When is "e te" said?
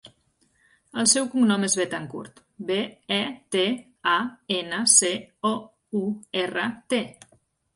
3.17-3.67